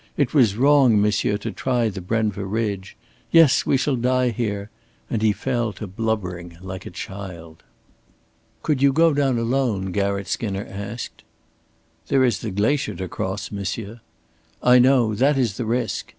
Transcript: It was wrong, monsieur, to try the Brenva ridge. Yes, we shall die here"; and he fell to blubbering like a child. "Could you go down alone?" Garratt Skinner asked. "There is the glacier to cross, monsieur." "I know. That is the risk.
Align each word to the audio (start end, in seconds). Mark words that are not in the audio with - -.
It 0.17 0.33
was 0.33 0.55
wrong, 0.57 0.99
monsieur, 0.99 1.37
to 1.37 1.51
try 1.51 1.87
the 1.89 2.01
Brenva 2.01 2.43
ridge. 2.43 2.97
Yes, 3.29 3.67
we 3.67 3.77
shall 3.77 3.95
die 3.95 4.29
here"; 4.31 4.71
and 5.11 5.21
he 5.21 5.31
fell 5.31 5.73
to 5.73 5.85
blubbering 5.85 6.57
like 6.59 6.87
a 6.87 6.89
child. 6.89 7.61
"Could 8.63 8.81
you 8.81 8.93
go 8.93 9.13
down 9.13 9.37
alone?" 9.37 9.91
Garratt 9.91 10.25
Skinner 10.25 10.65
asked. 10.67 11.23
"There 12.07 12.23
is 12.23 12.39
the 12.39 12.49
glacier 12.49 12.95
to 12.95 13.07
cross, 13.07 13.51
monsieur." 13.51 13.99
"I 14.63 14.79
know. 14.79 15.13
That 15.13 15.37
is 15.37 15.57
the 15.57 15.65
risk. 15.67 16.09